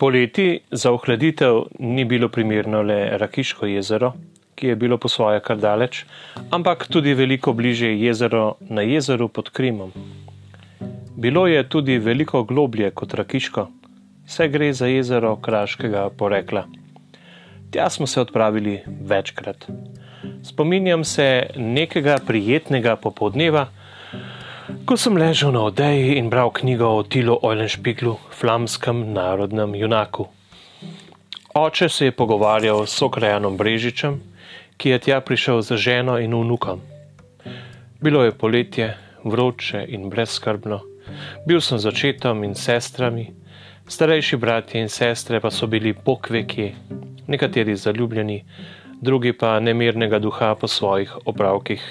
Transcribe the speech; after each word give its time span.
Poleti 0.00 0.60
za 0.70 0.92
ohladitev 0.92 1.62
ni 1.78 2.04
bilo 2.04 2.28
primerno 2.28 2.82
le 2.82 3.18
Rakiško 3.18 3.66
jezero, 3.66 4.12
ki 4.54 4.66
je 4.66 4.76
bilo 4.76 4.96
po 4.98 5.08
svoje 5.08 5.42
kar 5.44 5.58
daleč, 5.60 6.04
ampak 6.50 6.86
tudi 6.88 7.12
veliko 7.14 7.52
bliže 7.52 7.90
jezero 8.00 8.54
na 8.60 8.80
jezeru 8.80 9.28
pod 9.28 9.50
Krimom. 9.50 9.92
Bilo 11.16 11.46
je 11.46 11.68
tudi 11.68 11.98
veliko 11.98 12.42
globlje 12.44 12.90
kot 12.90 13.14
Rakiško, 13.14 13.66
vse 14.24 14.48
gre 14.48 14.72
za 14.72 14.86
jezero 14.88 15.34
kraškega 15.36 16.08
porekla. 16.16 16.64
Tja 17.70 17.90
smo 17.90 18.06
se 18.06 18.20
odpravili 18.20 18.80
večkrat. 19.00 19.68
Spominjam 20.42 21.04
se 21.04 21.46
nekega 21.56 22.16
prijetnega 22.26 22.96
popodneva, 22.96 23.66
ko 24.84 24.96
sem 24.96 25.16
ležal 25.16 25.52
na 25.52 25.60
odeji 25.66 26.16
in 26.18 26.30
bral 26.30 26.50
knjigo 26.50 26.88
o 26.98 27.02
Tilu 27.02 27.38
Eulenspiglu, 27.42 28.16
flamskem 28.30 29.12
narodnem 29.12 29.74
junaku. 29.74 30.26
Oče 31.54 31.88
se 31.88 32.04
je 32.04 32.12
pogovarjal 32.12 32.86
s 32.86 32.98
sokrajanom 32.98 33.56
Brežičem, 33.56 34.20
ki 34.76 34.88
je 34.88 34.98
tja 34.98 35.20
prišel 35.20 35.62
za 35.62 35.76
ženo 35.76 36.18
in 36.18 36.34
vnukom. 36.34 36.80
Bilo 38.00 38.24
je 38.24 38.32
poletje, 38.32 38.96
vroče 39.24 39.84
in 39.88 40.10
brezskrbno. 40.10 40.80
Bil 41.46 41.60
sem 41.60 41.78
z 41.78 41.86
očetom 41.86 42.44
in 42.44 42.54
sestrami, 42.54 43.30
starejši 43.88 44.36
bratje 44.36 44.80
in 44.80 44.88
sestre 44.88 45.40
pa 45.40 45.50
so 45.50 45.66
bili 45.66 45.92
pokveki, 45.94 46.72
nekateri 47.26 47.76
zaljubljeni, 47.76 48.44
drugi 49.00 49.32
pa 49.32 49.60
nemirnega 49.60 50.18
duha 50.18 50.54
po 50.54 50.68
svojih 50.68 51.16
opravkih. 51.24 51.82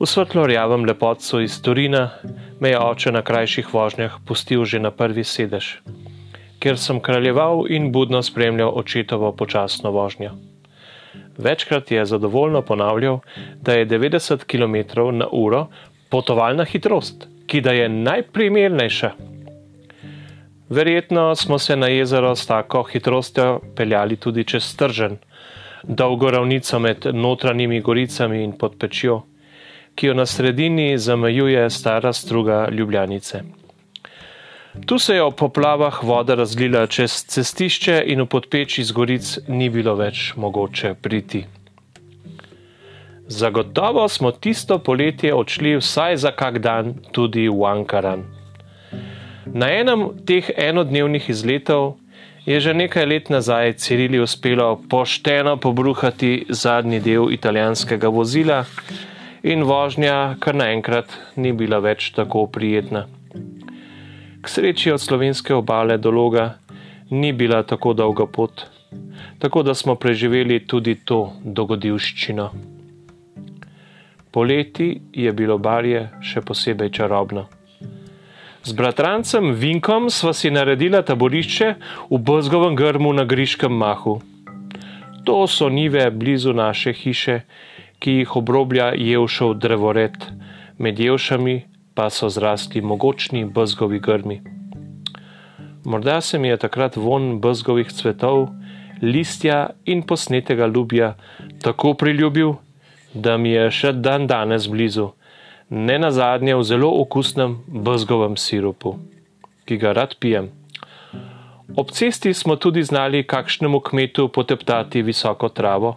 V 0.00 0.06
svetlo 0.08 0.46
rjavem 0.46 0.84
lepotcu 0.84 1.42
iz 1.44 1.62
Turina 1.62 2.10
me 2.60 2.68
je 2.68 2.78
oče 2.80 3.10
na 3.12 3.20
krajših 3.22 3.66
vožnjah 3.74 4.14
pustil 4.24 4.64
že 4.64 4.78
na 4.80 4.88
prvi 4.90 5.24
sedež, 5.24 5.66
ker 6.56 6.80
sem 6.80 7.02
kraljeval 7.04 7.66
in 7.68 7.90
budno 7.92 8.22
spremljal 8.24 8.72
očetovo 8.80 9.32
počasno 9.36 9.92
vožnjo. 9.92 10.30
Večkrat 11.36 11.90
je 11.92 12.06
zadovoljno 12.06 12.62
ponavljal, 12.62 13.20
da 13.60 13.76
je 13.76 13.86
90 13.86 14.48
km 14.48 15.04
na 15.18 15.28
uro 15.32 15.66
potovalna 16.08 16.64
hitrost, 16.64 17.28
ki 17.46 17.60
da 17.60 17.76
je 17.76 17.88
najprimernejša. 17.88 19.10
Verjetno 20.68 21.34
smo 21.34 21.58
se 21.58 21.76
na 21.76 21.92
jezero 21.92 22.36
s 22.36 22.46
tako 22.46 22.82
hitrostjo 22.82 23.60
peljali 23.76 24.16
tudi 24.16 24.44
čez 24.44 24.64
stržen, 24.64 25.18
dolgo 25.82 26.30
ravnico 26.30 26.78
med 26.78 27.06
notranjimi 27.12 27.80
goricami 27.80 28.44
in 28.44 28.56
pod 28.56 28.78
pečjo 28.78 29.26
ki 30.00 30.06
jo 30.06 30.14
na 30.14 30.26
sredini 30.26 30.98
zamejuje 30.98 31.70
stara 31.70 32.12
struga 32.12 32.68
Ljubljanice. 32.72 33.42
Tu 34.86 34.98
se 34.98 35.14
je 35.14 35.22
ob 35.22 35.34
poplavah 35.34 36.04
voda 36.04 36.34
razlila 36.34 36.86
čez 36.86 37.24
cestišče 37.28 37.98
in 38.06 38.22
v 38.22 38.26
podpeči 38.26 38.84
z 38.84 38.96
goric 38.96 39.32
ni 39.48 39.68
bilo 39.68 39.94
več 39.98 40.32
mogoče 40.36 40.94
priti. 41.02 41.42
Zagotovo 43.28 44.08
smo 44.08 44.30
tisto 44.32 44.78
poletje 44.78 45.34
odšli 45.34 45.76
vsaj 45.76 46.16
za 46.16 46.32
kak 46.32 46.58
dan 46.58 46.94
tudi 47.12 47.48
v 47.48 47.68
Ankaran. 47.68 48.24
Na 49.52 49.68
enem 49.68 50.08
teh 50.24 50.48
enodnevnih 50.56 51.28
izletov 51.28 51.98
je 52.46 52.60
že 52.60 52.72
nekaj 52.74 53.06
let 53.06 53.28
nazaj 53.28 53.76
Cirili 53.76 54.20
uspelo 54.20 54.80
pošteno 54.88 55.56
pobruhati 55.56 56.46
zadnji 56.48 57.00
del 57.00 57.32
italijanskega 57.32 58.08
vozila, 58.08 58.64
in 59.42 59.62
vožnja 59.64 60.36
kar 60.40 60.54
naenkrat 60.54 61.12
ni 61.36 61.52
bila 61.52 61.80
več 61.80 62.10
tako 62.16 62.46
prijetna. 62.46 63.06
K 64.40 64.48
sreči 64.48 64.92
od 64.92 65.00
slovenske 65.00 65.54
obale 65.54 65.98
do 65.98 66.10
loga 66.10 66.54
ni 67.10 67.32
bila 67.32 67.62
tako 67.62 67.92
dolga 67.92 68.26
pot, 68.26 68.66
tako 69.38 69.62
da 69.62 69.74
smo 69.74 69.94
preživeli 69.94 70.60
tudi 70.66 70.94
to 71.04 71.32
dogodivščino. 71.44 72.50
Poleti 74.30 75.00
je 75.12 75.32
bilo 75.32 75.58
barje 75.58 76.06
še 76.22 76.40
posebej 76.40 76.92
čarobno. 76.94 77.48
Z 78.62 78.76
bratrancem 78.76 79.54
Vinkom 79.56 80.10
sva 80.12 80.34
si 80.36 80.52
naredila 80.52 81.00
taborišče 81.02 81.68
v 82.10 82.18
Bozgovem 82.20 82.76
grmu 82.76 83.12
na 83.16 83.24
Griškem 83.24 83.72
mahu. 83.72 84.20
To 85.24 85.46
so 85.48 85.68
nive 85.68 86.04
blizu 86.12 86.52
naše 86.52 86.92
hiše, 86.92 87.40
ki 88.00 88.20
jih 88.20 88.36
obroblja 88.36 88.92
jevšov 88.96 89.58
drevored, 89.60 90.16
med 90.78 90.98
jevšami 90.98 91.56
pa 91.94 92.08
so 92.10 92.30
zrasti 92.32 92.80
mogočni 92.80 93.44
bzgovi 93.44 94.00
grmi. 94.00 94.40
Morda 95.84 96.20
se 96.20 96.38
mi 96.38 96.48
je 96.48 96.56
takrat 96.56 96.96
von 96.96 97.40
bzgovih 97.40 97.92
cvetov, 97.92 98.48
listja 99.02 99.70
in 99.84 100.02
posnetega 100.02 100.66
ljubja 100.66 101.14
tako 101.62 101.94
priljubil, 101.94 102.54
da 103.14 103.36
mi 103.36 103.50
je 103.50 103.70
še 103.70 103.92
dan 103.92 104.26
danes 104.26 104.68
blizu, 104.68 105.10
ne 105.70 105.98
na 105.98 106.10
zadnje 106.10 106.56
v 106.56 106.64
zelo 106.64 106.90
okusnem 107.02 107.58
bzgovem 107.66 108.36
sirupu, 108.36 108.96
ki 109.64 109.76
ga 109.76 109.92
rad 109.92 110.16
pijem. 110.20 110.50
Ob 111.76 111.90
cesti 111.94 112.34
smo 112.34 112.56
tudi 112.56 112.82
znali 112.82 113.26
kakšnemu 113.26 113.80
kmetu 113.80 114.28
poteptati 114.28 115.02
visoko 115.02 115.48
travo, 115.48 115.96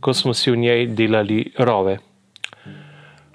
ko 0.00 0.14
smo 0.14 0.34
si 0.34 0.50
v 0.50 0.56
njej 0.56 0.86
delali 0.86 1.52
rove. 1.58 1.98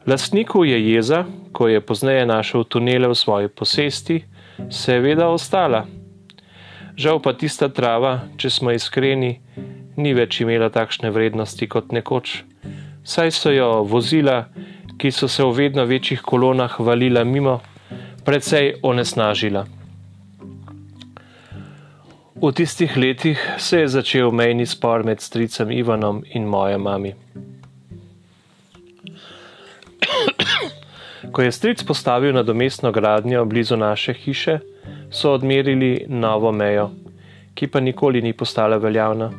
Lastniku 0.08 0.66
je 0.66 0.94
jeza, 0.94 1.26
ko 1.54 1.68
je 1.68 1.82
pozneje 1.82 2.26
našel 2.26 2.64
tunele 2.64 3.08
v 3.08 3.16
svoji 3.16 3.48
posesti, 3.48 4.24
seveda 4.70 5.30
ostala. 5.30 5.86
Žal 6.98 7.22
pa 7.22 7.34
tista 7.34 7.70
trava, 7.70 8.28
če 8.38 8.50
smo 8.50 8.72
iskreni, 8.74 9.40
ni 9.98 10.14
več 10.14 10.42
imela 10.42 10.70
takšne 10.70 11.12
vrednosti 11.14 11.68
kot 11.68 11.92
nekoč. 11.92 12.44
Saj 13.04 13.32
so 13.32 13.54
jo 13.54 13.84
vozila, 13.84 14.48
ki 14.98 15.12
so 15.12 15.28
se 15.28 15.44
v 15.44 15.54
vedno 15.58 15.86
večjih 15.86 16.22
kolonah 16.22 16.80
valila 16.80 17.24
mimo, 17.24 17.60
precej 18.26 18.76
onesnažila. 18.84 19.81
V 22.41 22.52
tistih 22.52 22.97
letih 22.97 23.38
se 23.57 23.79
je 23.79 23.88
začel 23.88 24.31
mejni 24.31 24.66
spor 24.66 25.03
med 25.06 25.22
stricem 25.22 25.72
Ivanom 25.72 26.24
in 26.34 26.47
mojo 26.50 26.79
mami. 26.79 27.13
Ko 31.31 31.41
je 31.41 31.51
stric 31.51 31.84
postavil 31.84 32.34
na 32.34 32.44
domestno 32.44 32.91
gradnjo 32.91 33.46
blizu 33.46 33.78
naše 33.78 34.13
hiše, 34.13 34.57
so 35.12 35.34
odmerili 35.34 36.06
novo 36.09 36.51
mejo, 36.51 36.90
ki 37.53 37.68
pa 37.68 37.80
nikoli 37.80 38.22
ni 38.22 38.34
postala 38.34 38.78
veljavna, 38.78 39.30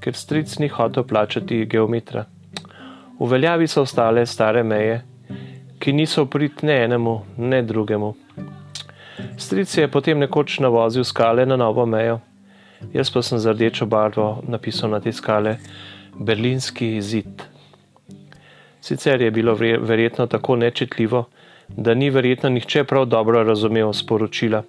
ker 0.00 0.14
stric 0.14 0.58
ni 0.58 0.68
hotel 0.68 1.04
plačati 1.06 1.64
geometra. 1.66 2.24
V 3.20 3.28
veljavi 3.30 3.66
so 3.66 3.82
ostale 3.86 4.26
stare 4.26 4.62
meje, 4.62 5.04
ki 5.78 5.92
niso 5.92 6.26
prid 6.26 6.52
ne 6.62 6.84
enemu, 6.84 7.20
ne 7.36 7.62
drugemu. 7.62 8.14
Stric 9.36 9.78
je 9.78 9.88
potem 9.88 10.18
nekoč 10.18 10.58
navozil 10.58 11.04
skale 11.04 11.46
na 11.46 11.56
novo 11.56 11.86
mejo. 11.86 12.18
Jaz 12.92 13.10
pa 13.10 13.22
sem 13.22 13.38
z 13.38 13.52
rdečo 13.52 13.86
barvo 13.86 14.42
napisal 14.46 14.90
na 14.90 15.00
te 15.00 15.12
skale 15.12 15.56
Berlinski 16.14 17.02
zid. 17.02 17.42
Sicer 18.80 19.22
je 19.22 19.30
bilo 19.30 19.54
verjetno 19.54 20.26
tako 20.26 20.56
nečitljivo, 20.56 21.24
da 21.68 21.94
ni 21.94 22.10
verjetno 22.10 22.48
nihče 22.48 22.84
prav 22.84 23.04
dobro 23.04 23.42
razumel 23.42 23.92
sporočila, 23.92 24.62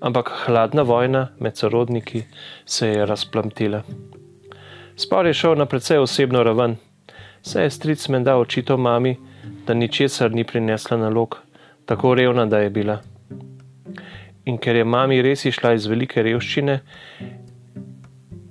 ampak 0.00 0.32
hladna 0.44 0.82
vojna 0.82 1.28
med 1.38 1.56
sorodniki 1.56 2.22
se 2.64 2.88
je 2.88 3.06
razplamtila. 3.06 3.82
Spor 4.96 5.26
je 5.26 5.34
šel 5.34 5.54
na 5.54 5.66
precej 5.66 5.98
osebno 5.98 6.42
raven, 6.42 6.76
saj 7.42 7.64
je 7.64 7.70
stric 7.70 8.08
menda 8.08 8.36
očital 8.36 8.76
mami, 8.76 9.16
da 9.66 9.74
ničesar 9.74 10.32
ni 10.32 10.44
prinesla 10.44 10.96
nalog, 10.96 11.38
tako 11.84 12.14
revna, 12.14 12.46
da 12.46 12.58
je 12.58 12.70
bila 12.70 13.00
in 14.46 14.58
ker 14.62 14.78
je 14.78 14.84
mami 14.86 15.20
res 15.22 15.44
išla 15.48 15.74
iz 15.74 15.86
velike 15.90 16.22
revščine, 16.22 16.78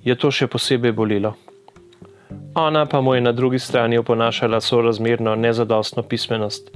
je 0.06 0.16
to 0.20 0.32
še 0.32 0.48
posebej 0.52 0.94
bolelo. 0.94 1.34
Ona 2.56 2.86
pa 2.88 3.02
mu 3.02 3.16
je 3.16 3.24
na 3.24 3.32
drugi 3.36 3.60
strani 3.60 3.98
oponašala 3.98 4.62
sorazmerno 4.62 5.36
nezadostno 5.36 6.04
pismenost. 6.04 6.70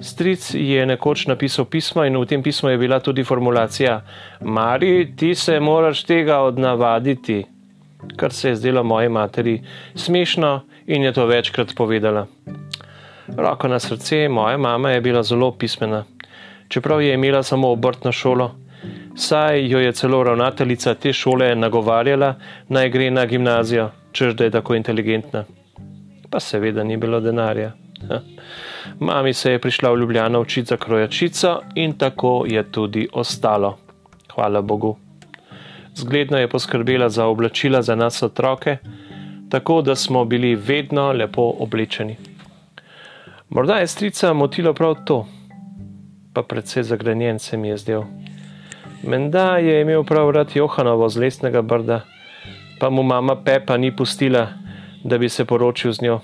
Stric 0.00 0.50
je 0.56 0.84
nekoč 0.88 1.26
napisal 1.28 1.68
pismo 1.68 2.04
in 2.08 2.16
v 2.16 2.26
tem 2.28 2.42
pismu 2.42 2.72
je 2.72 2.80
bila 2.80 2.98
tudi 3.00 3.24
formulacija: 3.24 4.00
Mari, 4.40 5.12
ti 5.16 5.34
se 5.34 5.60
moraš 5.60 6.04
tega 6.08 6.40
odnavaditi, 6.40 7.42
kar 8.16 8.32
se 8.32 8.48
je 8.48 8.56
zdelo 8.56 8.82
moji 8.84 9.08
materi 9.08 9.60
smešno 9.94 10.60
in 10.86 11.04
je 11.04 11.12
to 11.12 11.26
večkrat 11.26 11.76
povedala. 11.76 12.26
Roko 13.36 13.68
na 13.68 13.78
srce, 13.78 14.28
moja 14.28 14.56
mama 14.56 14.90
je 14.90 15.00
bila 15.00 15.22
zelo 15.22 15.52
pismena 15.52 16.04
čeprav 16.72 17.02
je 17.02 17.14
imela 17.14 17.42
samo 17.42 17.68
obrtno 17.70 18.12
šolo. 18.12 18.54
Saj 19.16 19.68
jo 19.68 19.78
je 19.78 19.92
celo 19.92 20.22
ravnateljica 20.24 20.94
te 20.94 21.12
šole 21.12 21.54
nagovarjala, 21.54 22.34
naj 22.68 22.88
gre 22.90 23.10
na 23.10 23.26
gimnazijo, 23.26 23.90
čež 24.12 24.34
da 24.34 24.44
je 24.44 24.50
tako 24.50 24.74
inteligentna. 24.74 25.44
Pa 26.30 26.40
seveda 26.40 26.84
ni 26.84 26.96
bilo 26.96 27.20
denarja. 27.20 27.72
Mami 29.00 29.32
se 29.32 29.52
je 29.52 29.58
prišla 29.58 29.90
v 29.92 29.98
Ljubljano 29.98 30.40
učiti 30.40 30.68
za 30.68 30.76
krojačico 30.76 31.60
in 31.74 31.92
tako 31.98 32.44
je 32.48 32.64
tudi 32.72 33.08
ostalo. 33.12 33.76
Hvala 34.34 34.62
Bogu. 34.62 34.96
Zgledno 35.94 36.38
je 36.38 36.48
poskrbela 36.48 37.08
za 37.08 37.26
oblačila 37.26 37.82
za 37.82 37.94
nas 37.94 38.22
otroke, 38.22 38.76
tako 39.50 39.82
da 39.82 39.94
smo 39.94 40.24
bili 40.24 40.54
vedno 40.54 41.12
lepo 41.12 41.52
oblečeni. 41.58 42.16
Morda 43.48 43.74
je 43.74 43.86
strica 43.86 44.32
motilo 44.32 44.72
prav 44.74 44.94
to, 45.04 45.26
pa 46.32 46.42
predvsej 46.42 46.82
zagrenjen 46.82 47.38
se 47.38 47.56
mi 47.56 47.68
je 47.68 47.76
zdel. 47.76 48.02
Menda 49.02 49.56
je 49.58 49.80
imel 49.80 50.04
prav 50.04 50.30
rad 50.30 50.50
Johanovo 50.54 51.08
z 51.08 51.16
lesnega 51.16 51.62
brda, 51.62 52.00
pa 52.80 52.90
mu 52.90 53.02
mama 53.02 53.36
Pepa 53.36 53.76
ni 53.76 53.96
pustila, 53.96 54.48
da 55.04 55.18
bi 55.18 55.28
se 55.28 55.44
poročil 55.44 55.92
z 55.92 56.02
njo. 56.02 56.20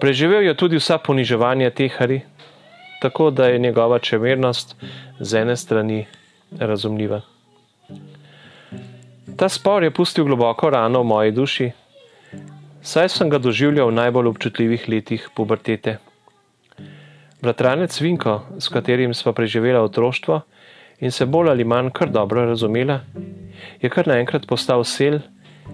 Preživel 0.00 0.42
je 0.42 0.56
tudi 0.56 0.76
vsa 0.76 0.98
poniževanja 0.98 1.70
tehari, 1.70 2.20
tako 3.02 3.30
da 3.30 3.46
je 3.46 3.58
njegova 3.58 3.98
čemernost 3.98 4.76
z 5.20 5.34
ene 5.34 5.56
strani 5.56 6.06
razumljiva. 6.58 7.20
Ta 9.36 9.48
spor 9.48 9.84
je 9.84 9.90
pustil 9.90 10.24
globoko 10.24 10.70
rano 10.70 11.02
v 11.02 11.06
moji 11.06 11.32
duši, 11.32 11.70
saj 12.82 13.08
sem 13.08 13.30
ga 13.30 13.38
doživljal 13.38 13.88
v 13.88 13.94
najbolj 13.94 14.26
občutljivih 14.26 14.88
letih 14.88 15.28
pubertete. 15.34 15.98
Bratranec 17.42 18.00
Vinko, 18.00 18.40
s 18.58 18.68
katerim 18.68 19.14
smo 19.14 19.32
preživeli 19.32 19.78
otroštvo 19.78 20.40
in 21.00 21.10
se 21.10 21.26
bolj 21.26 21.48
ali 21.50 21.64
manj 21.64 21.88
kar 21.90 22.10
dobro 22.10 22.44
razumela, 22.46 23.00
je 23.80 23.88
kar 23.90 24.06
naenkrat 24.06 24.46
postal 24.46 24.84
sel, 24.84 25.18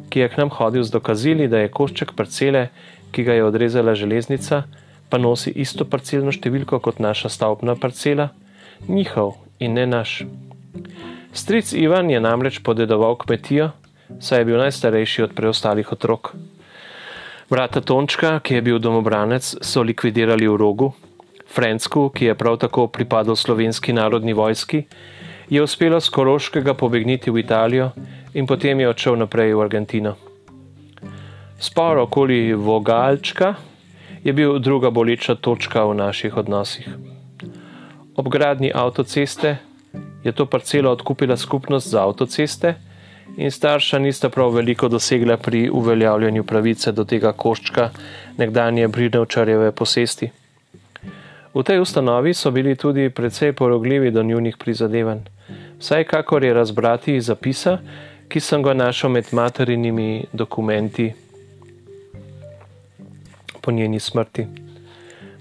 ki 0.09 0.21
je 0.21 0.29
k 0.29 0.39
nam 0.41 0.49
hodil 0.49 0.83
z 0.83 0.91
dokazili, 0.91 1.49
da 1.49 1.59
je 1.59 1.69
košček 1.69 2.15
parcele, 2.17 2.69
ki 3.13 3.23
ga 3.23 3.37
je 3.37 3.45
odrezala 3.45 3.95
železnica, 3.95 4.63
pa 5.11 5.19
nosi 5.21 5.53
isto 5.61 5.85
parcelno 5.85 6.33
številko 6.33 6.79
kot 6.81 7.03
naša 7.05 7.29
stavbna 7.29 7.75
parcela, 7.77 8.31
njihov 8.89 9.35
in 9.61 9.77
ne 9.77 9.85
naš. 9.87 10.23
Stric 11.37 11.75
Ivan 11.77 12.09
je 12.09 12.21
namreč 12.21 12.63
podedoval 12.65 13.19
kmetijo, 13.21 13.75
saj 14.21 14.41
je 14.41 14.49
bil 14.49 14.57
najstarejši 14.63 15.27
od 15.27 15.37
preostalih 15.37 15.93
otrok. 15.93 16.33
Brata 17.53 17.85
Tončka, 17.85 18.39
ki 18.41 18.57
je 18.57 18.65
bil 18.65 18.81
domobranec, 18.81 19.53
so 19.61 19.85
likvidirali 19.85 20.49
v 20.49 20.57
rogu, 20.57 20.91
Francku, 21.49 22.09
ki 22.15 22.25
je 22.25 22.35
prav 22.35 22.57
tako 22.57 22.87
pripadal 22.87 23.37
slovenski 23.37 23.93
narodni 23.93 24.33
vojski, 24.33 24.83
je 25.49 25.63
uspelo 25.63 26.01
z 26.01 26.09
Koroškega 26.09 26.75
pobegniti 26.75 27.31
v 27.31 27.41
Italijo 27.41 27.91
in 28.35 28.47
potem 28.47 28.81
je 28.81 28.89
odšel 28.89 29.17
naprej 29.17 29.55
v 29.55 29.63
Argentino. 29.65 30.17
Spor 31.59 31.99
okoli 31.99 32.55
Vogalčka 32.55 33.55
je 34.25 34.33
bil 34.33 34.59
druga 34.59 34.91
boleča 34.91 35.35
točka 35.35 35.85
v 35.85 35.95
naših 35.95 36.37
odnosih. 36.37 36.89
Ob 38.17 38.29
gradni 38.29 38.73
avtoceste 38.75 39.57
je 40.25 40.33
to 40.33 40.47
parcelo 40.47 40.91
odkupila 40.91 41.37
skupnost 41.37 41.89
za 41.89 42.03
avtoceste 42.03 42.75
in 43.37 43.51
starša 43.51 43.99
nista 43.99 44.29
prav 44.29 44.51
veliko 44.51 44.89
dosegla 44.89 45.37
pri 45.37 45.71
uveljavljanju 45.71 46.45
pravice 46.45 46.93
do 46.93 47.05
tega 47.05 47.33
koščka 47.33 47.91
nekdanje 48.37 48.89
Bridovčarjeve 48.89 49.73
posesti. 49.73 50.31
V 51.55 51.63
tej 51.65 51.81
ustanovi 51.81 52.35
so 52.35 52.51
bili 52.51 52.77
tudi 52.77 53.11
precej 53.11 53.53
porogljivi 53.53 54.11
do 54.11 54.23
njunih 54.23 54.57
prizadevanj, 54.57 55.19
saj 55.81 56.05
kakor 56.05 56.45
je 56.45 56.55
razbrati 56.55 57.17
iz 57.17 57.25
zapisa, 57.25 57.79
ki 58.29 58.41
sem 58.41 58.63
ga 58.63 58.75
našel 58.75 59.11
med 59.11 59.33
materinimi 59.33 60.25
dokumenti 60.33 61.13
po 63.63 63.73
njeni 63.73 64.01
smrti. 64.01 64.47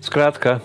Skratka, 0.02 0.60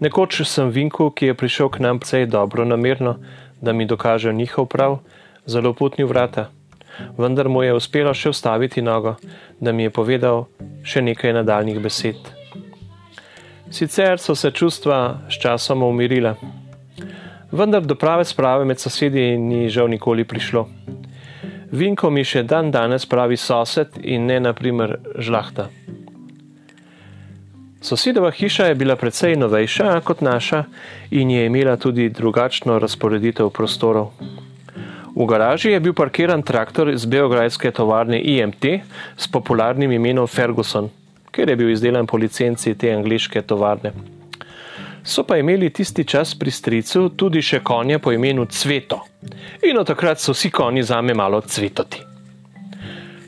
nekoč 0.00 0.42
sem 0.46 0.70
Vinku, 0.70 1.10
ki 1.10 1.26
je 1.26 1.34
prišel 1.34 1.68
k 1.68 1.82
nam 1.82 1.98
precej 1.98 2.26
dobro 2.26 2.64
namerno, 2.64 3.16
da 3.60 3.72
mi 3.72 3.86
dokaže 3.86 4.32
njihov 4.32 4.66
prav, 4.66 4.98
zelo 5.46 5.74
putni 5.74 6.04
vrata. 6.04 6.50
Vendar 7.18 7.48
mu 7.48 7.62
je 7.62 7.74
uspelo 7.74 8.14
še 8.14 8.30
ustaviti 8.30 8.82
nogo, 8.82 9.16
da 9.60 9.72
mi 9.72 9.82
je 9.82 9.90
povedal 9.90 10.46
še 10.82 11.02
nekaj 11.02 11.32
nadaljnih 11.32 11.82
besed. 11.82 12.37
Sicer 13.70 14.18
so 14.18 14.34
se 14.34 14.50
čustva 14.50 15.18
s 15.30 15.40
časom 15.42 15.82
umirila, 15.82 16.34
vendar 17.52 17.84
do 17.86 17.94
prave 17.94 18.24
sprave 18.24 18.64
med 18.64 18.80
sosedi 18.80 19.36
ni 19.38 19.68
žal 19.68 19.88
nikoli 19.88 20.24
prišlo. 20.24 20.68
Vinko 21.70 22.10
mi 22.10 22.24
še 22.24 22.42
dan 22.48 22.70
danes 22.72 23.04
pravi 23.06 23.36
sosed 23.36 23.98
in 24.00 24.26
ne 24.26 24.40
naprimer 24.40 24.96
žlahta. 25.18 25.68
Sosedova 27.80 28.30
hiša 28.30 28.70
je 28.70 28.74
bila 28.74 28.96
precej 28.96 29.36
novejša 29.36 30.00
kot 30.00 30.20
naša 30.24 30.64
in 31.10 31.30
je 31.30 31.44
imela 31.46 31.76
tudi 31.76 32.08
drugačno 32.08 32.78
razporeditev 32.78 33.50
prostorov. 33.50 34.10
V 35.14 35.26
garaži 35.26 35.70
je 35.70 35.80
bil 35.80 35.94
parkiran 35.94 36.42
traktor 36.42 36.88
iz 36.90 37.04
beograjske 37.06 37.70
tovarne 37.70 38.20
IMT 38.20 38.64
s 39.16 39.28
popularnim 39.28 39.92
imenom 39.92 40.26
Ferguson, 40.26 40.88
ker 41.30 41.48
je 41.48 41.56
bil 41.56 41.70
izdelan 41.70 42.06
po 42.06 42.16
licenci 42.16 42.74
te 42.74 42.92
angliške 42.92 43.42
tovarne. 43.42 43.92
So 45.04 45.24
pa 45.24 45.38
imeli 45.38 45.70
tisti 45.70 46.04
čas 46.04 46.34
pri 46.34 46.50
stricu 46.50 47.08
tudi 47.16 47.42
še 47.42 47.62
konje 47.64 47.98
po 47.98 48.12
imenu 48.12 48.44
Cveto. 48.44 49.00
In 49.64 49.78
od 49.78 49.86
takrat 49.86 50.20
so 50.20 50.34
vsi 50.36 50.50
konji 50.50 50.82
zame 50.82 51.14
malo 51.14 51.40
cvetoti. 51.40 52.02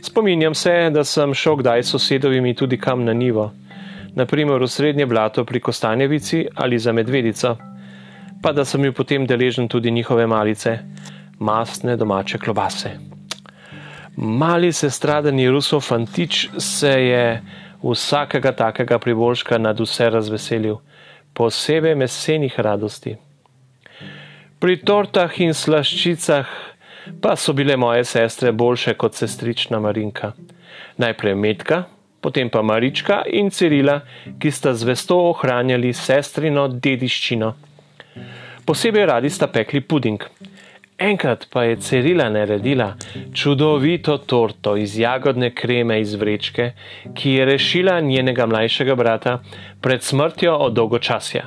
Spominjam 0.02 0.54
se, 0.54 0.90
da 0.92 1.04
sem 1.04 1.34
šel 1.34 1.56
kdaj 1.56 1.82
sosedovimi 1.82 2.54
tudi 2.54 2.78
kam 2.80 3.04
na 3.04 3.12
nivo, 3.12 3.50
naprimer 4.16 4.62
v 4.62 4.68
srednje 4.68 5.06
blato 5.06 5.44
pri 5.44 5.60
Kostanjevici 5.60 6.46
ali 6.54 6.78
za 6.78 6.92
Medvedico, 6.92 7.56
pa 8.42 8.52
da 8.52 8.64
sem 8.64 8.82
bil 8.82 8.92
potem 8.92 9.26
deležen 9.26 9.68
tudi 9.68 9.90
njihove 9.90 10.26
malice, 10.26 10.78
mastne 11.38 11.96
domače 11.96 12.38
klobase. 12.38 12.96
Mali 14.16 14.72
se 14.72 14.90
stradani 14.90 15.48
Rusov 15.48 15.80
fantič 15.80 16.48
se 16.58 16.88
je 16.88 17.42
vsakega 17.82 18.52
takega 18.52 18.98
priboljška 18.98 19.58
nad 19.58 19.80
vse 19.80 20.10
razveselil, 20.10 20.80
posebej 21.34 21.94
mesenih 21.94 22.58
radosti. 22.58 23.16
Pri 24.60 24.76
tortah 24.84 25.40
in 25.40 25.54
slaščicah 25.54 26.48
pa 27.20 27.36
so 27.36 27.52
bile 27.52 27.76
moje 27.76 28.04
sestre 28.04 28.52
boljše 28.52 28.94
kot 28.94 29.14
sestrična 29.14 29.80
Marinka. 29.80 30.32
Najprej 30.96 31.34
Metka, 31.34 31.84
potem 32.20 32.50
pa 32.50 32.62
Marička 32.62 33.22
in 33.26 33.50
Cirila, 33.50 34.00
ki 34.38 34.50
sta 34.50 34.74
zvesto 34.76 35.16
ohranjali 35.30 35.92
sestrino 35.96 36.68
dediščino. 36.68 37.54
Posebej 38.68 39.06
radi 39.06 39.30
sta 39.30 39.48
pekli 39.48 39.80
puding, 39.80 40.20
Enkrat 41.00 41.46
pa 41.50 41.64
je 41.64 41.76
Cirila 41.76 42.28
naredila 42.28 42.94
čudovito 43.34 44.18
torto 44.18 44.76
iz 44.76 44.98
jagodne 44.98 45.54
kreme 45.54 46.00
iz 46.00 46.14
vrečke, 46.14 46.72
ki 47.14 47.30
je 47.30 47.44
rešila 47.44 48.00
njenega 48.00 48.46
mlajšega 48.46 48.94
brata 48.94 49.38
pred 49.80 50.02
smrtjo 50.02 50.56
od 50.56 50.74
dolgočasja. 50.74 51.46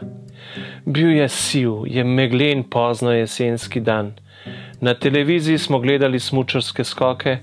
Bil 0.85 1.11
je 1.11 1.29
siv, 1.29 1.71
je 1.85 2.03
meglen 2.03 2.63
pozno 2.63 3.11
jesenski 3.11 3.79
dan. 3.79 4.13
Na 4.81 4.93
televiziji 4.93 5.57
smo 5.57 5.79
gledali 5.79 6.19
smučarske 6.19 6.83
skoke 6.83 7.37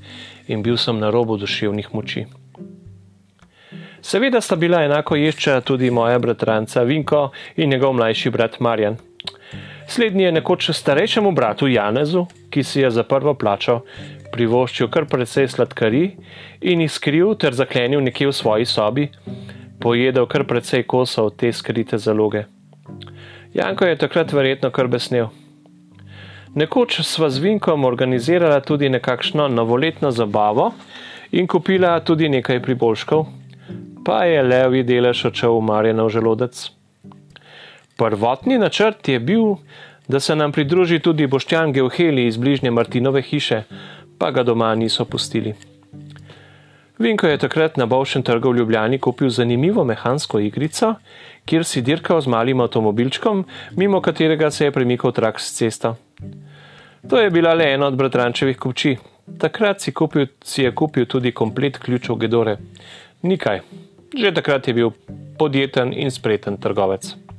in 0.48 0.62
bil 0.62 0.76
sem 0.76 0.98
na 0.98 1.10
robu 1.10 1.36
duševnih 1.36 1.94
moči. 1.94 2.24
Seveda 4.02 4.40
sta 4.40 4.56
bila 4.56 4.82
enako 4.82 5.16
ješča 5.16 5.60
tudi 5.60 5.90
moja 5.90 6.18
bratranca 6.18 6.82
Vinko 6.82 7.30
in 7.56 7.70
njegov 7.70 7.92
mlajši 7.92 8.30
brat 8.30 8.60
Marjan. 8.60 8.96
Slednji 9.90 10.24
je 10.24 10.32
nekoč 10.32 10.70
starejšemu 10.70 11.32
bratu 11.32 11.66
Janezu, 11.66 12.26
ki 12.50 12.62
si 12.62 12.80
je 12.80 12.90
za 12.90 13.02
prvo 13.02 13.34
plačo 13.34 13.80
privoščil 14.30 14.86
kar 14.86 15.08
precej 15.10 15.48
sladkari 15.50 16.04
in 16.62 16.84
jih 16.84 16.92
skril 16.94 17.34
ter 17.34 17.56
zaklenil 17.58 17.98
nekje 18.06 18.28
v 18.30 18.36
svoji 18.38 18.68
sobi, 18.70 19.08
pojedel 19.82 20.30
kar 20.30 20.46
precej 20.46 20.86
kosov 20.86 21.32
te 21.34 21.50
skrite 21.50 21.98
zaloge. 21.98 22.44
Janko 23.54 23.90
je 23.90 23.98
takrat 23.98 24.32
verjetno 24.32 24.70
kar 24.70 24.86
besnil. 24.86 25.32
Nekoč 26.54 27.02
sva 27.02 27.26
z 27.26 27.42
Vinkom 27.42 27.84
organizirala 27.84 28.62
tudi 28.62 28.88
nekakšno 28.94 29.48
novoletno 29.50 30.14
zabavo 30.14 30.70
in 31.34 31.50
kupila 31.50 31.98
tudi 32.00 32.30
nekaj 32.30 32.62
priboljškov, 32.62 33.26
pa 34.06 34.22
je 34.30 34.42
levi 34.42 34.86
delež 34.86 35.32
odšel 35.34 35.58
v 35.58 35.66
Marjenov 35.66 36.14
želodec. 36.14 36.70
Prvotni 38.00 38.58
načrt 38.58 39.08
je 39.08 39.18
bil, 39.20 39.42
da 40.08 40.20
se 40.20 40.36
nam 40.36 40.52
pridruži 40.52 40.98
tudi 40.98 41.26
Boštjan 41.26 41.72
Geoheli 41.72 42.26
iz 42.26 42.36
bližnje 42.36 42.70
Martinove 42.70 43.22
hiše, 43.22 43.62
pa 44.18 44.30
ga 44.30 44.42
doma 44.42 44.74
niso 44.74 45.04
pustili. 45.04 45.52
Vinko 46.98 47.26
je 47.26 47.38
takrat 47.38 47.76
na 47.76 47.86
Bovšem 47.86 48.22
trgu 48.22 48.52
v 48.52 48.56
Ljubljani 48.56 48.98
kupil 48.98 49.28
zanimivo 49.28 49.84
mehansko 49.84 50.40
igrico, 50.40 50.94
kjer 51.44 51.64
si 51.64 51.82
dirkal 51.82 52.20
z 52.20 52.26
malim 52.26 52.60
avtomobilčkom, 52.60 53.44
mimo 53.76 54.00
katerega 54.00 54.50
se 54.50 54.64
je 54.64 54.72
premikal 54.72 55.12
trak 55.12 55.40
s 55.40 55.52
cesta. 55.52 55.94
To 57.10 57.20
je 57.20 57.30
bila 57.30 57.54
le 57.54 57.72
ena 57.74 57.86
od 57.86 57.96
bratrančevih 57.96 58.56
kupči. 58.56 58.96
Takrat 59.38 59.80
si, 59.80 59.92
kupil, 59.92 60.26
si 60.44 60.62
je 60.62 60.72
kupil 60.72 61.04
tudi 61.04 61.32
komplet 61.32 61.78
ključov 61.78 62.16
Gedore. 62.16 62.56
Nikaj, 63.22 63.60
že 64.16 64.34
takrat 64.34 64.68
je 64.68 64.74
bil 64.74 64.90
podjeten 65.38 65.92
in 65.92 66.10
spreten 66.10 66.56
trgovec. 66.56 67.29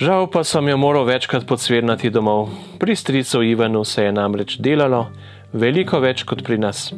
Žal 0.00 0.30
pa 0.32 0.40
sem 0.48 0.64
jo 0.68 0.78
moral 0.80 1.04
večkrat 1.04 1.44
podsvirnati 1.44 2.08
domov. 2.10 2.48
Pri 2.80 2.96
stricu 2.96 3.42
Ivanu 3.42 3.84
se 3.84 4.04
je 4.04 4.12
namreč 4.12 4.54
delalo 4.56 5.10
veliko 5.52 5.98
več 6.00 6.22
kot 6.24 6.40
pri 6.40 6.56
nas. 6.58 6.94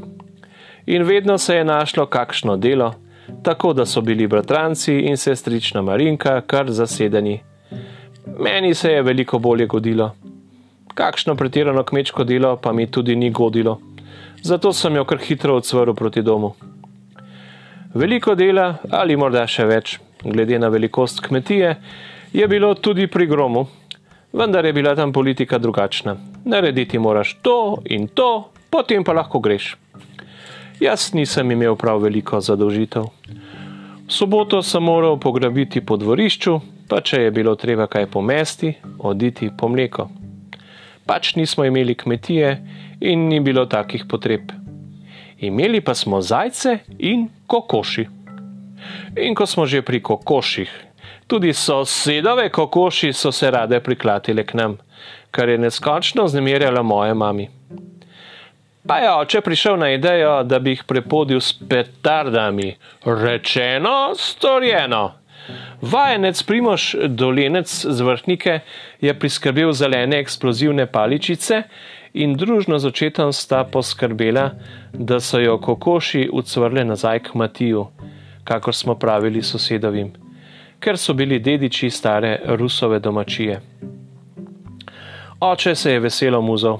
In 0.86 1.02
vedno 1.02 1.34
se 1.38 1.56
je 1.56 1.64
našlo 1.64 2.06
kakšno 2.06 2.54
delo, 2.56 2.92
tako 3.42 3.72
da 3.72 3.86
so 3.86 4.00
bili 4.06 4.28
bratranci 4.30 4.94
in 5.10 5.18
sestrična 5.18 5.82
Marinka 5.82 6.40
kar 6.46 6.70
zasedeni. 6.70 7.40
Meni 8.38 8.74
se 8.74 8.92
je 8.92 9.02
veliko 9.02 9.38
bolje 9.38 9.66
godilo. 9.66 10.12
Kakšno 10.94 11.34
pretirano 11.34 11.82
kmečko 11.82 12.24
delo 12.24 12.56
pa 12.56 12.72
mi 12.72 12.86
tudi 12.86 13.16
ni 13.16 13.30
godilo. 13.30 13.80
Zato 14.42 14.72
sem 14.72 14.94
jo 14.94 15.04
kar 15.04 15.18
hitro 15.18 15.56
odsvrl 15.58 15.94
proti 15.94 16.22
domu. 16.22 16.54
Veliko 17.94 18.34
dela, 18.34 18.76
ali 18.90 19.16
morda 19.16 19.42
še 19.46 19.66
več, 19.66 19.98
glede 20.22 20.58
na 20.58 20.68
velikost 20.68 21.20
kmetije, 21.26 21.76
je 22.32 22.48
bilo 22.48 22.74
tudi 22.74 23.06
pri 23.06 23.26
gromu, 23.26 23.66
vendar 24.32 24.64
je 24.64 24.72
bila 24.72 24.96
tam 24.96 25.12
politika 25.12 25.58
drugačna. 25.58 26.16
Narediti 26.44 26.98
moraš 26.98 27.36
to 27.42 27.82
in 27.84 28.08
to, 28.08 28.48
potem 28.70 29.04
pa 29.04 29.12
lahko 29.12 29.38
greš. 29.38 29.76
Jaz 30.80 31.12
nisem 31.14 31.50
imel 31.50 31.76
prav 31.76 32.00
veliko 32.02 32.40
zadolžitev. 32.40 33.04
V 34.06 34.12
soboto 34.12 34.62
sem 34.62 34.82
moral 34.82 35.18
pograbiti 35.20 35.80
po 35.80 35.96
dvorišču, 35.96 36.60
pa 36.88 37.00
če 37.00 37.22
je 37.22 37.30
bilo 37.30 37.54
treba 37.54 37.86
kaj 37.86 38.06
pomesti, 38.10 38.74
oditi 38.98 39.50
po 39.58 39.68
mleko. 39.68 40.08
Pač 41.06 41.34
nismo 41.36 41.64
imeli 41.64 41.94
kmetije 41.94 42.50
in 43.00 43.28
ni 43.28 43.40
bilo 43.40 43.66
takih 43.66 44.04
potreb. 44.08 44.52
Imeli 45.38 45.80
pa 45.80 45.94
smo 45.94 46.20
zajce 46.20 46.78
in 46.98 47.28
kokoši. 47.46 48.06
In 49.22 49.34
ko 49.34 49.46
smo 49.46 49.66
že 49.66 49.82
pri 49.82 50.02
kokoših, 50.02 50.70
tudi 51.26 51.52
sosedove 51.52 52.48
kokoši 52.48 53.12
so 53.12 53.32
se 53.32 53.50
rade 53.50 53.80
priklatile 53.80 54.46
k 54.46 54.54
nam, 54.54 54.76
kar 55.30 55.48
je 55.48 55.58
neskončno 55.58 56.28
znemirjalo 56.28 56.82
moje 56.82 57.14
mami. 57.14 57.48
Pa 58.86 58.98
je 58.98 59.10
oče 59.14 59.40
prišel 59.40 59.76
na 59.78 59.92
idejo, 59.94 60.42
da 60.42 60.58
bi 60.58 60.70
jih 60.70 60.84
prepodil 60.84 61.40
s 61.40 61.52
petardami. 61.68 62.76
Rečeno, 63.04 64.14
storjeno. 64.14 65.12
Vajenec 65.80 66.42
Primoš 66.42 66.94
Dolenec 67.08 67.70
z 67.70 68.00
vrhnike 68.00 68.60
je 69.00 69.14
priskrbel 69.18 69.72
zelene 69.72 70.18
eksplozivne 70.18 70.86
paličice 70.86 71.62
in 72.14 72.36
družno 72.36 72.78
z 72.78 72.86
očetom 72.86 73.32
sta 73.32 73.64
poskrbela, 73.64 74.50
da 74.92 75.20
so 75.20 75.40
jo 75.40 75.58
kokoši 75.58 76.28
ucvrle 76.32 76.84
nazaj 76.84 77.18
k 77.18 77.34
Matiju, 77.34 77.86
kakor 78.44 78.74
smo 78.74 78.94
pravili 78.94 79.42
sosedovim, 79.42 80.12
ker 80.82 80.98
so 80.98 81.14
bili 81.14 81.38
dediči 81.38 81.90
stare 81.90 82.40
rusove 82.58 82.98
domačije. 82.98 83.60
Oče 85.40 85.74
se 85.74 85.92
je 85.92 86.00
veselo 86.00 86.40
muzal. 86.42 86.78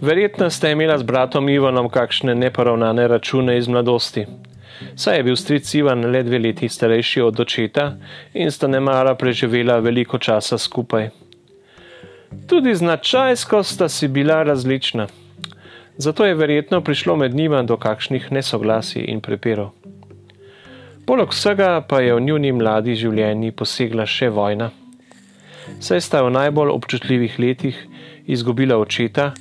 Verjetno 0.00 0.50
ste 0.50 0.70
imela 0.70 0.98
z 0.98 1.02
bratom 1.02 1.48
Ivanom 1.48 1.88
kakšne 1.88 2.34
neporavnane 2.34 3.08
račune 3.08 3.58
iz 3.58 3.68
mladosti. 3.68 4.26
Saj 4.96 5.16
je 5.16 5.22
bil 5.22 5.36
stric 5.36 5.74
Ivan 5.74 6.04
le 6.10 6.22
dve 6.22 6.38
leti 6.38 6.68
starejši 6.68 7.20
od 7.20 7.40
očeta 7.40 7.92
in 8.34 8.50
sta 8.50 8.66
ne 8.66 8.80
mara 8.80 9.14
preživela 9.14 9.78
veliko 9.78 10.18
časa 10.18 10.58
skupaj. 10.58 11.08
Tudi 12.48 12.74
značajsko 12.74 13.62
sta 13.62 13.88
si 13.88 14.08
bila 14.08 14.42
različna, 14.42 15.06
zato 15.96 16.24
je 16.24 16.34
verjetno 16.34 16.80
prišlo 16.80 17.16
med 17.16 17.34
njima 17.34 17.62
do 17.62 17.76
kakšnih 17.76 18.32
nesoglasij 18.32 19.04
in 19.08 19.20
prepirov. 19.20 19.70
Poleg 21.06 21.32
vsega 21.34 21.80
pa 21.88 21.98
je 22.00 22.14
v 22.14 22.22
njuni 22.22 22.52
mladi 22.54 22.94
življenji 22.94 23.50
posegla 23.58 24.04
še 24.06 24.28
vojna. 24.30 24.70
Saj 25.82 26.00
sta 26.06 26.20
v 26.22 26.30
najbolj 26.30 26.70
občutljivih 26.70 27.38
letih 27.42 27.78
izgubila 28.30 28.78
očeta, 28.78 29.32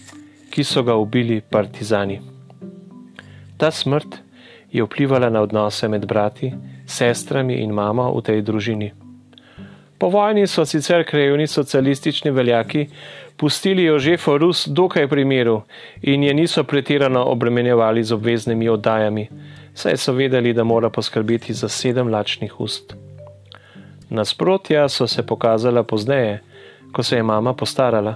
ki 0.49 0.65
so 0.65 0.81
ga 0.83 0.95
ubili 0.97 1.37
partizani. 1.41 2.17
Ta 3.61 3.69
smrt 3.71 4.17
je 4.73 4.81
vplivala 4.83 5.29
na 5.29 5.45
odnose 5.45 5.87
med 5.87 6.07
brati, 6.09 6.49
sestrami 6.89 7.61
in 7.61 7.77
mamo 7.77 8.09
v 8.17 8.25
tej 8.25 8.41
družini. 8.41 8.89
Po 10.01 10.09
vojni 10.09 10.47
so 10.49 10.65
sicer 10.65 11.05
krajovni 11.05 11.45
socialistični 11.47 12.31
veljaki 12.33 12.87
pustili 13.37 13.83
Jožefo 13.83 14.37
Rus 14.37 14.65
dokaj 14.67 15.05
pri 15.07 15.25
miru 15.25 15.61
in 16.01 16.23
je 16.23 16.33
niso 16.33 16.63
pretirano 16.63 17.21
obremenjevali 17.29 18.03
z 18.03 18.17
obveznimi 18.17 18.69
oddajami, 18.69 19.27
saj 19.73 19.97
so 19.97 20.13
vedeli, 20.13 20.53
da 20.53 20.63
mora 20.63 20.89
poskrbeti 20.89 21.53
za 21.53 21.69
sedem 21.69 22.07
lačnih 22.07 22.59
ust. 22.59 22.95
Nasprotja 24.09 24.89
so 24.89 25.07
se 25.07 25.23
pokazala 25.23 25.83
pozneje, 25.83 26.41
ko 26.91 27.03
se 27.03 27.15
je 27.15 27.23
mama 27.23 27.53
postarala. 27.53 28.15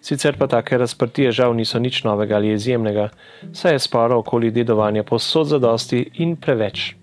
Sicer 0.00 0.36
pa 0.38 0.46
take 0.46 0.78
razprtije 0.78 1.32
žal 1.32 1.54
niso 1.54 1.78
nič 1.78 2.04
novega 2.04 2.36
ali 2.36 2.52
izjemnega, 2.52 3.08
saj 3.52 3.72
je 3.72 3.78
sporo 3.78 4.18
okoli 4.18 4.50
dedovanja 4.50 5.02
posod 5.02 5.46
zadosti 5.46 6.10
in 6.14 6.36
preveč. 6.36 6.94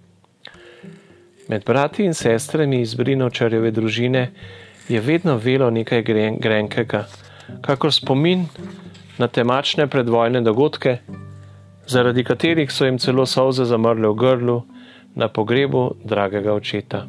Med 1.48 1.66
brati 1.66 2.06
in 2.06 2.14
sestrami 2.14 2.82
iz 2.82 2.96
Brinovčarjeve 2.96 3.72
družine 3.72 4.32
je 4.90 5.02
vedno 5.02 5.38
velo 5.38 5.70
nekaj 5.70 6.02
gren 6.02 6.40
grenkega, 6.42 7.06
kakor 7.62 7.94
spomin 7.94 8.48
na 9.18 9.28
temačne 9.28 9.88
predvojne 9.88 10.42
dogodke, 10.42 10.98
zaradi 11.88 12.24
katerih 12.24 12.72
so 12.72 12.86
jim 12.86 12.98
celo 12.98 13.26
solze 13.26 13.66
zamrle 13.66 14.08
v 14.08 14.16
grlu 14.16 14.64
na 15.16 15.28
pogrebu 15.28 15.96
dragega 16.04 16.54
očeta. 16.54 17.08